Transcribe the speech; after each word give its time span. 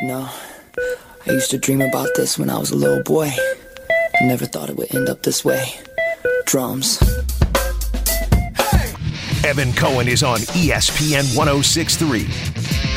You 0.00 0.08
know, 0.08 0.28
I 1.26 1.30
used 1.32 1.50
to 1.50 1.58
dream 1.58 1.82
about 1.82 2.08
this 2.16 2.38
when 2.38 2.48
I 2.48 2.58
was 2.58 2.70
a 2.70 2.76
little 2.76 3.02
boy. 3.02 3.30
I 3.30 4.24
never 4.24 4.46
thought 4.46 4.70
it 4.70 4.76
would 4.76 4.94
end 4.94 5.08
up 5.08 5.22
this 5.22 5.44
way. 5.44 5.66
Drums. 6.46 7.00
Evan 9.44 9.72
Cohen 9.74 10.08
is 10.08 10.22
on 10.22 10.38
ESPN 10.38 11.36
1063. 11.36 12.26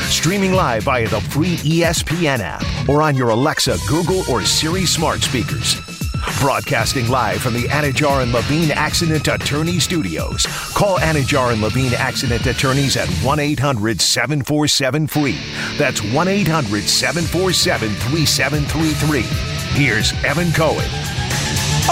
Streaming 0.08 0.52
live 0.52 0.84
via 0.84 1.08
the 1.08 1.20
free 1.20 1.56
ESPN 1.56 2.38
app 2.40 2.64
or 2.88 3.02
on 3.02 3.14
your 3.14 3.30
Alexa, 3.30 3.76
Google, 3.88 4.22
or 4.30 4.42
Siri 4.42 4.86
smart 4.86 5.20
speakers. 5.20 5.95
Broadcasting 6.40 7.08
live 7.08 7.40
from 7.40 7.54
the 7.54 7.64
Anidjar 7.64 8.22
and 8.22 8.32
Levine 8.32 8.70
Accident 8.70 9.26
Attorney 9.28 9.78
Studios. 9.78 10.44
Call 10.74 10.98
Anidjar 10.98 11.52
and 11.52 11.62
Levine 11.62 11.94
Accident 11.94 12.46
Attorneys 12.46 12.96
at 12.96 13.08
1 13.24 13.38
800 13.38 14.00
747 14.00 15.06
free. 15.06 15.38
That's 15.78 16.02
1 16.02 16.28
800 16.28 16.82
747 16.84 17.88
3733. 17.88 19.22
Here's 19.80 20.12
Evan 20.24 20.52
Cohen. 20.52 20.84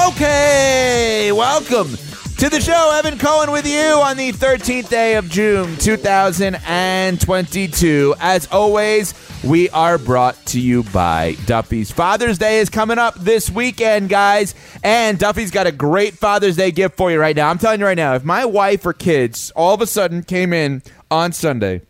Okay, 0.08 1.32
welcome 1.32 1.96
to 2.44 2.50
the 2.50 2.60
show. 2.60 2.92
Evan 2.94 3.18
Cohen 3.18 3.50
with 3.52 3.66
you 3.66 3.80
on 3.80 4.18
the 4.18 4.30
13th 4.30 4.90
day 4.90 5.14
of 5.14 5.30
June 5.30 5.78
2022. 5.78 8.14
As 8.20 8.46
always, 8.52 9.14
we 9.42 9.70
are 9.70 9.96
brought 9.96 10.36
to 10.46 10.60
you 10.60 10.82
by 10.82 11.36
Duffy's. 11.46 11.90
Father's 11.90 12.36
Day 12.36 12.58
is 12.58 12.68
coming 12.68 12.98
up 12.98 13.14
this 13.14 13.50
weekend, 13.50 14.10
guys, 14.10 14.54
and 14.82 15.18
Duffy's 15.18 15.50
got 15.50 15.66
a 15.66 15.72
great 15.72 16.18
Father's 16.18 16.56
Day 16.56 16.70
gift 16.70 16.98
for 16.98 17.10
you 17.10 17.18
right 17.18 17.34
now. 17.34 17.48
I'm 17.48 17.56
telling 17.56 17.80
you 17.80 17.86
right 17.86 17.96
now, 17.96 18.14
if 18.14 18.24
my 18.24 18.44
wife 18.44 18.84
or 18.84 18.92
kids 18.92 19.50
all 19.56 19.72
of 19.72 19.80
a 19.80 19.86
sudden 19.86 20.22
came 20.22 20.52
in 20.52 20.82
on 21.10 21.32
Sunday 21.32 21.80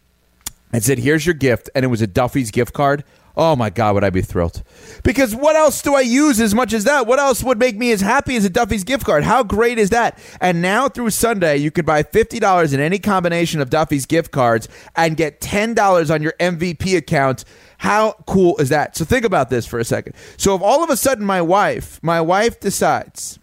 and 0.72 0.84
said, 0.84 0.98
Here's 0.98 1.26
your 1.26 1.34
gift, 1.34 1.68
and 1.74 1.84
it 1.84 1.88
was 1.88 2.00
a 2.00 2.06
Duffy's 2.06 2.52
gift 2.52 2.72
card. 2.72 3.02
Oh 3.36 3.56
my 3.56 3.68
God, 3.68 3.94
would 3.94 4.04
I 4.04 4.10
be 4.10 4.22
thrilled? 4.22 4.62
Because 5.02 5.34
what 5.34 5.56
else 5.56 5.82
do 5.82 5.94
I 5.94 6.02
use 6.02 6.40
as 6.40 6.54
much 6.54 6.72
as 6.72 6.84
that? 6.84 7.08
What 7.08 7.18
else 7.18 7.42
would 7.42 7.58
make 7.58 7.76
me 7.76 7.90
as 7.90 8.00
happy 8.00 8.36
as 8.36 8.44
a 8.44 8.50
Duffy's 8.50 8.84
gift 8.84 9.04
card? 9.04 9.24
How 9.24 9.42
great 9.42 9.76
is 9.76 9.90
that? 9.90 10.18
And 10.40 10.62
now 10.62 10.88
through 10.88 11.10
Sunday, 11.10 11.56
you 11.56 11.72
could 11.72 11.84
buy 11.84 12.04
$50 12.04 12.72
in 12.72 12.78
any 12.78 13.00
combination 13.00 13.60
of 13.60 13.70
Duffy's 13.70 14.06
gift 14.06 14.30
cards 14.30 14.68
and 14.94 15.16
get 15.16 15.40
$10 15.40 16.14
on 16.14 16.22
your 16.22 16.34
MVP 16.38 16.96
account. 16.96 17.44
How 17.78 18.12
cool 18.26 18.56
is 18.58 18.68
that? 18.68 18.96
So 18.96 19.04
think 19.04 19.24
about 19.24 19.50
this 19.50 19.66
for 19.66 19.80
a 19.80 19.84
second. 19.84 20.14
So 20.36 20.54
if 20.54 20.62
all 20.62 20.84
of 20.84 20.90
a 20.90 20.96
sudden 20.96 21.24
my 21.24 21.42
wife, 21.42 21.98
my 22.02 22.20
wife 22.20 22.60
decides, 22.60 23.40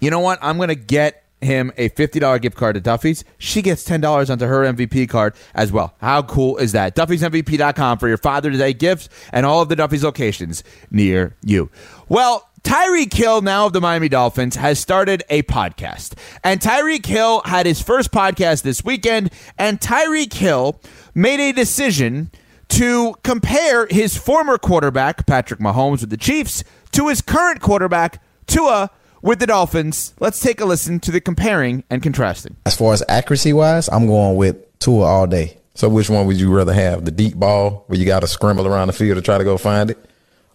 you 0.00 0.10
know 0.10 0.20
what? 0.20 0.40
I'm 0.42 0.56
going 0.56 0.68
to 0.68 0.74
get 0.74 1.19
him 1.40 1.72
a 1.76 1.88
$50 1.90 2.40
gift 2.40 2.56
card 2.56 2.74
to 2.74 2.80
Duffy's. 2.80 3.24
She 3.38 3.62
gets 3.62 3.84
$10 3.88 4.30
onto 4.30 4.46
her 4.46 4.64
MVP 4.72 5.08
card 5.08 5.34
as 5.54 5.72
well. 5.72 5.94
How 6.00 6.22
cool 6.22 6.56
is 6.58 6.72
that? 6.72 6.94
Duffy'sMVP.com 6.94 7.98
for 7.98 8.08
your 8.08 8.18
Father's 8.18 8.58
Day 8.58 8.72
gifts 8.72 9.08
and 9.32 9.46
all 9.46 9.62
of 9.62 9.68
the 9.68 9.76
Duffy's 9.76 10.04
locations 10.04 10.62
near 10.90 11.36
you. 11.44 11.70
Well, 12.08 12.48
Tyreek 12.62 13.12
Hill, 13.14 13.40
now 13.40 13.66
of 13.66 13.72
the 13.72 13.80
Miami 13.80 14.08
Dolphins, 14.08 14.56
has 14.56 14.78
started 14.78 15.22
a 15.30 15.42
podcast. 15.44 16.12
And 16.44 16.60
Tyreek 16.60 17.06
Hill 17.06 17.42
had 17.46 17.64
his 17.64 17.80
first 17.80 18.10
podcast 18.12 18.62
this 18.62 18.84
weekend, 18.84 19.30
and 19.56 19.80
Tyreek 19.80 20.34
Hill 20.34 20.78
made 21.14 21.40
a 21.40 21.52
decision 21.52 22.30
to 22.68 23.14
compare 23.24 23.86
his 23.86 24.16
former 24.16 24.58
quarterback, 24.58 25.26
Patrick 25.26 25.58
Mahomes 25.58 26.02
with 26.02 26.10
the 26.10 26.16
Chiefs, 26.16 26.62
to 26.92 27.08
his 27.08 27.22
current 27.22 27.60
quarterback, 27.60 28.22
Tua 28.46 28.90
with 29.22 29.38
the 29.38 29.46
Dolphins. 29.46 30.14
Let's 30.20 30.40
take 30.40 30.60
a 30.60 30.64
listen 30.64 31.00
to 31.00 31.10
the 31.10 31.20
comparing 31.20 31.84
and 31.90 32.02
contrasting. 32.02 32.56
As 32.66 32.76
far 32.76 32.92
as 32.92 33.02
accuracy 33.08 33.52
wise, 33.52 33.88
I'm 33.88 34.06
going 34.06 34.36
with 34.36 34.78
Tua 34.78 35.04
all 35.04 35.26
day. 35.26 35.58
So 35.74 35.88
which 35.88 36.10
one 36.10 36.26
would 36.26 36.38
you 36.38 36.54
rather 36.54 36.72
have? 36.74 37.04
The 37.04 37.10
deep 37.10 37.36
ball 37.36 37.84
where 37.86 37.98
you 37.98 38.04
got 38.04 38.20
to 38.20 38.26
scramble 38.26 38.66
around 38.66 38.88
the 38.88 38.92
field 38.92 39.16
to 39.16 39.22
try 39.22 39.38
to 39.38 39.44
go 39.44 39.56
find 39.56 39.90
it? 39.90 39.98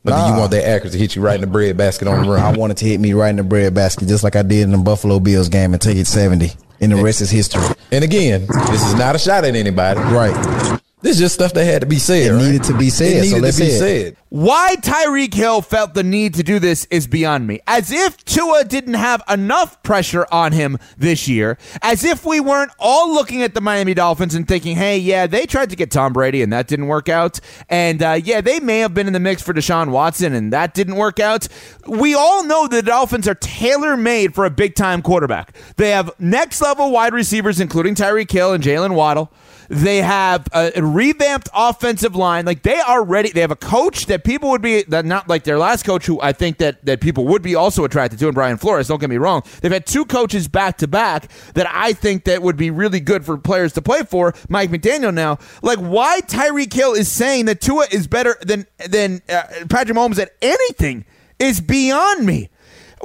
Or 0.03 0.11
do 0.11 0.17
you 0.17 0.38
want 0.38 0.52
that 0.52 0.67
accuracy 0.67 0.97
to 0.97 1.02
hit 1.02 1.16
you 1.16 1.23
right 1.23 1.33
in 1.33 1.41
the 1.41 1.47
bread 1.47 1.77
basket 1.77 2.07
on 2.07 2.23
the 2.23 2.30
run? 2.30 2.39
I 2.39 2.55
wanted 2.55 2.77
to 2.77 2.85
hit 2.85 2.99
me 2.99 3.13
right 3.13 3.30
in 3.30 3.38
the 3.38 3.44
bread 3.44 3.73
basket, 3.73 4.07
just 4.07 4.23
like 4.23 4.35
I 4.35 4.44
did 4.44 4.61
in 4.61 4.72
the 4.72 4.77
Buffalo 4.77 5.19
Bills 5.19 5.50
game 5.50 5.73
and 5.73 5.81
take 5.81 5.97
it 5.97 6.06
70. 6.06 6.51
And 6.79 6.91
the 6.91 7.03
rest 7.03 7.22
is 7.22 7.31
history. 7.31 7.63
And 7.91 8.03
again, 8.03 8.45
this 8.45 8.85
is 8.85 8.94
not 8.94 9.16
a 9.16 9.19
shot 9.19 9.45
at 9.45 9.56
anybody. 9.56 10.00
Right. 10.01 10.79
This 11.05 11.17
is 11.17 11.21
just 11.21 11.35
stuff 11.35 11.53
that 11.53 11.66
had 11.66 11.81
to 11.81 11.85
be 11.85 11.99
said. 11.99 12.31
It 12.31 12.33
right? 12.33 12.45
needed 12.45 12.63
to 12.63 12.75
be 12.75 12.89
said, 12.89 13.17
It 13.17 13.25
so 13.25 13.35
needed 13.35 13.41
let's 13.43 13.57
to 13.57 13.63
be 13.63 13.69
say 13.69 13.97
it. 13.97 14.16
said. 14.16 14.17
Why 14.29 14.75
Tyreek 14.81 15.35
Hill 15.35 15.61
felt 15.61 15.93
the 15.93 16.01
need 16.01 16.33
to 16.33 16.41
do 16.41 16.57
this 16.57 16.85
is 16.89 17.05
beyond 17.05 17.45
me. 17.45 17.59
As 17.67 17.91
if 17.91 18.25
Tua 18.25 18.63
didn't 18.63 18.95
have 18.95 19.21
enough 19.29 19.83
pressure 19.83 20.25
on 20.31 20.51
him 20.51 20.79
this 20.97 21.27
year. 21.27 21.59
As 21.83 22.03
if 22.03 22.25
we 22.25 22.39
weren't 22.39 22.71
all 22.79 23.13
looking 23.13 23.43
at 23.43 23.53
the 23.53 23.61
Miami 23.61 23.93
Dolphins 23.93 24.33
and 24.33 24.47
thinking, 24.47 24.75
hey, 24.75 24.97
yeah, 24.97 25.27
they 25.27 25.45
tried 25.45 25.69
to 25.69 25.75
get 25.75 25.91
Tom 25.91 26.11
Brady 26.11 26.41
and 26.41 26.51
that 26.51 26.67
didn't 26.67 26.88
work 26.88 27.07
out. 27.07 27.39
And 27.69 28.01
uh, 28.01 28.19
yeah, 28.22 28.41
they 28.41 28.59
may 28.59 28.79
have 28.79 28.95
been 28.95 29.05
in 29.05 29.13
the 29.13 29.19
mix 29.19 29.43
for 29.43 29.53
Deshaun 29.53 29.91
Watson 29.91 30.33
and 30.33 30.51
that 30.53 30.73
didn't 30.73 30.95
work 30.95 31.19
out. 31.19 31.47
We 31.87 32.16
all 32.16 32.43
know 32.43 32.67
the 32.67 32.81
Dolphins 32.81 33.27
are 33.27 33.35
tailor 33.35 33.95
made 33.95 34.33
for 34.33 34.45
a 34.45 34.49
big 34.49 34.73
time 34.73 35.03
quarterback. 35.03 35.55
They 35.77 35.91
have 35.91 36.11
next 36.19 36.61
level 36.61 36.89
wide 36.89 37.13
receivers, 37.13 37.59
including 37.59 37.93
Tyreek 37.93 38.31
Hill 38.31 38.53
and 38.53 38.63
Jaylen 38.63 38.95
Waddle. 38.95 39.31
They 39.69 39.97
have 40.01 40.47
a, 40.53 40.72
a 40.75 40.83
revamped 40.95 41.50
offensive 41.53 42.16
line. 42.16 42.45
Like 42.45 42.63
they 42.63 42.79
are 42.79 43.03
ready. 43.03 43.29
They 43.29 43.41
have 43.41 43.51
a 43.51 43.56
coach 43.56 44.06
that 44.06 44.23
people 44.23 44.50
would 44.51 44.61
be 44.61 44.83
that 44.83 45.06
not 45.06 45.28
like 45.28 45.44
their 45.44 45.59
last 45.59 45.85
coach, 45.85 46.06
who 46.06 46.19
I 46.22 46.31
think 46.31 46.57
that 46.59 46.85
that 46.85 47.01
people 47.01 47.25
would 47.25 47.41
be 47.41 47.56
also 47.56 47.83
attracted 47.83 48.19
to, 48.19 48.28
and 48.28 48.33
Brian 48.33 48.57
Flores. 48.57 48.88
Don't 48.88 49.00
get 49.00 49.09
me 49.09 49.17
wrong. 49.17 49.44
They've 49.61 49.72
had 49.72 49.85
two 49.85 50.05
coaches 50.05 50.47
back 50.47 50.78
to 50.78 50.88
back 50.88 51.29
that 51.53 51.67
I 51.69 51.94
think 51.94 52.23
that 52.23 52.41
would 52.41 52.57
be 52.57 52.72
really 52.72 53.00
good 53.00 53.25
for 53.25 53.38
players 53.38 53.73
to 53.73 53.81
play 53.81 54.03
for. 54.03 54.34
Mike 54.47 54.72
McDaniel 54.72 55.13
now. 55.13 55.38
Like 55.61 55.79
why 55.79 56.22
Tyreek 56.22 56.73
Hill 56.73 56.94
is 56.94 57.11
saying 57.11 57.45
that 57.45 57.61
Tua 57.61 57.85
is 57.91 58.07
better 58.07 58.38
than 58.41 58.66
than 58.88 59.22
uh, 59.29 59.44
Patrick 59.69 59.97
Mahomes 59.97 60.19
at 60.19 60.31
anything 60.41 61.05
is 61.39 61.59
beyond 61.59 62.25
me 62.25 62.50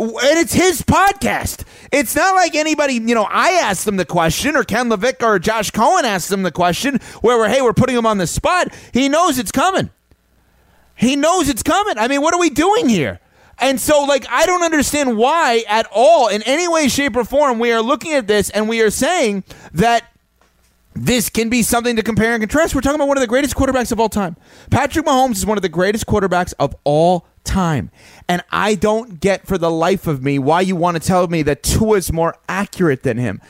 and 0.00 0.38
it's 0.38 0.52
his 0.52 0.82
podcast. 0.82 1.64
It's 1.92 2.16
not 2.16 2.34
like 2.34 2.54
anybody, 2.54 2.94
you 2.94 3.14
know, 3.14 3.26
I 3.28 3.50
asked 3.62 3.84
them 3.84 3.96
the 3.96 4.04
question 4.04 4.56
or 4.56 4.64
Ken 4.64 4.88
LaVicka 4.88 5.22
or 5.22 5.38
Josh 5.38 5.70
Cohen 5.70 6.04
asked 6.04 6.30
them 6.30 6.42
the 6.42 6.52
question 6.52 6.98
where 7.20 7.36
we're, 7.36 7.48
hey, 7.48 7.60
we're 7.60 7.74
putting 7.74 7.96
him 7.96 8.06
on 8.06 8.18
the 8.18 8.26
spot. 8.26 8.68
He 8.92 9.08
knows 9.08 9.38
it's 9.38 9.52
coming. 9.52 9.90
He 10.94 11.16
knows 11.16 11.48
it's 11.48 11.62
coming. 11.62 11.98
I 11.98 12.08
mean, 12.08 12.22
what 12.22 12.34
are 12.34 12.40
we 12.40 12.50
doing 12.50 12.88
here? 12.88 13.20
And 13.58 13.78
so, 13.78 14.04
like, 14.04 14.26
I 14.30 14.46
don't 14.46 14.62
understand 14.62 15.18
why 15.18 15.64
at 15.68 15.86
all, 15.92 16.28
in 16.28 16.42
any 16.42 16.66
way, 16.66 16.88
shape, 16.88 17.14
or 17.14 17.24
form, 17.24 17.58
we 17.58 17.72
are 17.72 17.82
looking 17.82 18.12
at 18.12 18.26
this 18.26 18.48
and 18.50 18.68
we 18.68 18.80
are 18.80 18.90
saying 18.90 19.44
that 19.72 20.04
this 20.94 21.28
can 21.28 21.50
be 21.50 21.62
something 21.62 21.96
to 21.96 22.02
compare 22.02 22.32
and 22.32 22.42
contrast. 22.42 22.74
We're 22.74 22.80
talking 22.80 22.96
about 22.96 23.08
one 23.08 23.16
of 23.18 23.22
the 23.22 23.26
greatest 23.26 23.54
quarterbacks 23.54 23.92
of 23.92 24.00
all 24.00 24.08
time. 24.08 24.36
Patrick 24.70 25.04
Mahomes 25.04 25.36
is 25.36 25.46
one 25.46 25.58
of 25.58 25.62
the 25.62 25.68
greatest 25.68 26.06
quarterbacks 26.06 26.54
of 26.58 26.74
all 26.84 27.26
time. 27.44 27.90
And 28.28 28.42
I 28.50 28.74
don't 28.74 29.20
get 29.20 29.46
for 29.46 29.58
the 29.58 29.70
life 29.70 30.06
of 30.06 30.22
me 30.22 30.38
why 30.38 30.60
you 30.60 30.76
want 30.76 31.00
to 31.00 31.06
tell 31.06 31.26
me 31.26 31.42
that 31.42 31.62
Tua 31.62 31.96
is 31.96 32.12
more 32.12 32.36
accurate 32.48 33.02
than 33.02 33.18
him. 33.18 33.40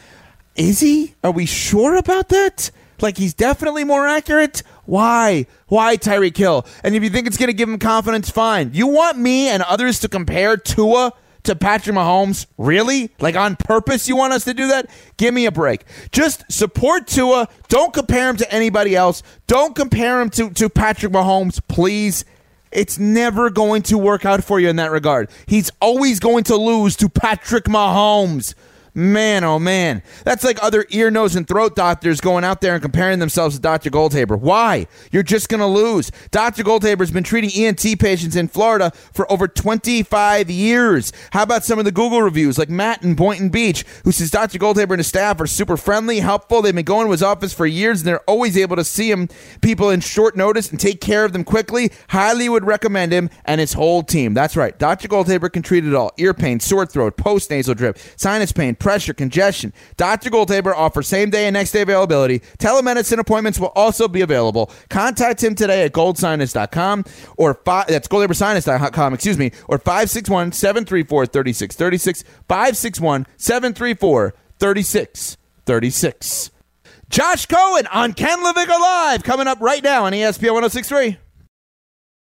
Is 0.57 0.81
he? 0.81 1.15
Are 1.23 1.31
we 1.31 1.47
sure 1.47 1.97
about 1.97 2.29
that? 2.31 2.71
Like 3.01 3.17
he's 3.17 3.35
definitely 3.35 3.85
more 3.85 4.07
accurate? 4.07 4.63
Why? 4.85 5.47
Why 5.69 5.97
Tyreek 5.97 6.37
Hill? 6.37 6.67
And 6.85 6.95
if 6.95 7.03
you 7.03 7.11
think 7.11 7.27
it's 7.27 7.37
going 7.37 7.49
to 7.49 7.55
give 7.55 7.69
him 7.69 7.79
confidence, 7.79 8.31
fine. 8.31 8.71
You 8.75 8.89
want 8.89 9.19
me 9.19 9.49
and 9.49 9.63
others 9.63 10.01
to 10.01 10.09
compare 10.09 10.57
Tua 10.57 11.13
to 11.45 11.57
Patrick 11.57 11.97
Mahomes? 11.97 12.47
Really? 12.59 13.11
Like 13.21 13.37
on 13.37 13.57
purpose 13.57 14.09
you 14.09 14.17
want 14.17 14.33
us 14.33 14.45
to 14.45 14.55
do 14.55 14.69
that? 14.69 14.91
Give 15.17 15.33
me 15.33 15.47
a 15.47 15.53
break. 15.53 15.85
Just 16.13 16.51
support 16.51 17.07
Tua. 17.07 17.49
Don't 17.69 17.93
compare 17.95 18.29
him 18.29 18.37
to 18.37 18.53
anybody 18.53 18.97
else. 18.97 19.23
Don't 19.47 19.75
compare 19.75 20.21
him 20.21 20.31
to, 20.31 20.51
to 20.51 20.69
Patrick 20.69 21.13
Mahomes, 21.13 21.61
please. 21.69 22.25
It's 22.73 22.99
never 22.99 23.51
going 23.51 23.83
to 23.83 23.99
work 23.99 24.25
out 24.25 24.45
for 24.45 24.61
you 24.61 24.69
in 24.69 24.77
that 24.77 24.91
regard. 24.91 25.29
He's 25.47 25.71
always 25.81 26.21
going 26.21 26.45
to 26.45 26.57
lose 26.57 26.97
to 26.97 27.09
Patrick 27.09 27.65
Mahomes. 27.65 28.55
Man, 29.01 29.45
oh 29.45 29.59
man. 29.59 30.03
That's 30.25 30.45
like 30.45 30.63
other 30.63 30.85
ear, 30.91 31.11
nose, 31.11 31.35
and 31.35 31.49
throat 31.49 31.75
doctors 31.75 32.21
going 32.21 32.45
out 32.45 32.61
there 32.61 32.75
and 32.75 32.83
comparing 32.83 33.19
themselves 33.19 33.57
to 33.57 33.63
Dr. 33.63 33.89
Goldhaber. 33.89 34.39
Why? 34.39 34.87
You're 35.11 35.23
just 35.23 35.49
going 35.49 35.61
to 35.61 35.67
lose. 35.67 36.13
Dr. 36.31 36.63
Goldhaber's 36.63 37.11
been 37.11 37.25
treating 37.25 37.51
ENT 37.51 37.99
patients 37.99 38.37
in 38.37 38.49
Florida 38.49 38.93
for 39.13 39.31
over 39.33 39.49
25 39.49 40.51
years. 40.51 41.15
How 41.33 41.45
about 41.45 41.65
some 41.65 41.79
of 41.79 41.87
the 41.87 41.93
Google 41.93 42.21
reviews, 42.21 42.59
like 42.59 42.69
Matt 42.69 43.03
in 43.03 43.15
Boynton 43.15 43.49
Beach, 43.49 43.87
who 44.05 44.13
says 44.13 44.31
Dr. 44.31 44.59
Goldhaber 44.59 44.91
and 44.91 44.99
his 44.99 45.07
staff 45.07 45.41
are 45.41 45.47
super 45.47 45.79
friendly, 45.79 46.21
helpful. 46.21 46.61
They've 46.61 46.75
been 46.75 46.85
going 46.85 47.07
to 47.07 47.13
his 47.13 47.23
office 47.23 47.55
for 47.55 47.65
years, 47.65 48.01
and 48.01 48.09
they're 48.09 48.21
always 48.21 48.59
able 48.59 48.77
to 48.77 48.85
see 48.85 49.11
him, 49.11 49.29
people 49.63 49.89
in 49.89 50.01
short 50.01 50.37
notice, 50.37 50.71
and 50.71 50.79
take 50.79 51.01
care 51.01 51.25
of 51.25 51.33
them 51.33 51.45
quickly. 51.45 51.91
Highly 52.11 52.51
would 52.51 52.67
recommend 52.67 53.13
him 53.13 53.31
and 53.47 53.63
his 53.63 53.73
whole 53.73 54.03
team. 54.03 54.35
That's 54.35 54.57
right. 54.57 54.79
Dr. 54.79 55.09
Goldhaber 55.09 55.51
can 55.51 55.63
treat 55.63 55.87
it 55.87 55.95
all 55.95 56.13
ear 56.19 56.35
pain, 56.35 56.61
sore 56.61 56.85
throat, 56.85 57.17
post 57.17 57.49
nasal 57.49 57.75
drip, 57.75 57.97
sinus 58.17 58.53
pain, 58.53 58.75
pressure, 58.75 58.90
congestion. 59.15 59.73
Dr. 59.97 60.31
Goldhaber 60.31 60.75
offers 60.75 61.07
same 61.07 61.31
day 61.31 61.47
and 61.47 61.55
next 61.55 61.73
day 61.73 61.83
availability. 61.83 62.41
Telemedicine 62.59 63.19
appointments 63.19 63.59
will 63.59 63.73
also 63.75 64.09
be 64.09 64.21
available. 64.21 64.71
Contact 64.89 65.43
him 65.43 65.55
today 65.55 65.85
at 65.85 65.93
goldsinus.com 65.93 67.05
or 67.37 67.55
fi- 67.55 67.85
that's 67.89 68.09
goldhabersinus.com, 68.09 69.15
excuse 69.15 69.39
me, 69.39 69.53
or 69.69 69.79
561 69.79 70.53
734 70.53 71.27
3636. 71.27 72.23
561 72.49 73.27
734 73.37 74.35
3636. 74.59 76.51
Josh 77.09 77.47
Cohen 77.47 77.87
on 77.89 78.13
Ken 78.13 78.39
LaVicka 78.39 78.81
live 78.81 79.25
coming 79.25 79.49
up 79.49 79.61
right 79.61 79.83
now 79.83 80.05
on 80.05 80.13
ESPN 80.13 80.53
1063. 80.55 81.19